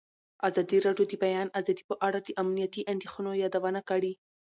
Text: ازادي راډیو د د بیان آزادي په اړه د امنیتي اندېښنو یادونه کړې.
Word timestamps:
ازادي 0.47 0.77
راډیو 0.85 1.05
د 1.07 1.11
د 1.17 1.21
بیان 1.23 1.47
آزادي 1.59 1.83
په 1.89 1.95
اړه 2.07 2.19
د 2.21 2.29
امنیتي 2.41 2.81
اندېښنو 2.93 3.31
یادونه 3.43 3.81
کړې. 3.89 4.11